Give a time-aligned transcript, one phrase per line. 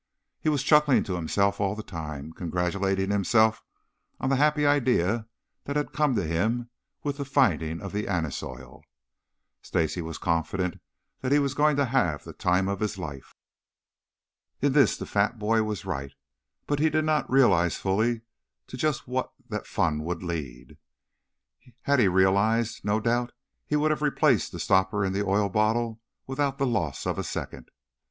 [0.39, 3.61] He was chuckling to himself all the time, congratulating himself
[4.19, 5.27] on the happy idea
[5.65, 6.71] that had come to him
[7.03, 8.81] with the finding of the anise oil.
[9.61, 10.81] Stacy was confident
[11.19, 13.35] that he was going to have the time of his life.
[14.59, 16.11] In this the fat boy was right,
[16.65, 18.21] though he did not realize fully
[18.65, 20.79] to just what that fun would lead.
[21.83, 23.33] Had he realized, no doubt
[23.67, 27.23] he would have replaced the stopper in the oil bottle without the loss of a
[27.23, 27.69] second.